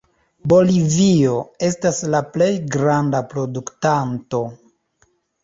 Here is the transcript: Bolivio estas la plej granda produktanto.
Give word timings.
Bolivio 0.51 1.33
estas 1.67 1.99
la 2.15 2.23
plej 2.31 2.49
granda 2.77 3.23
produktanto. 3.35 4.43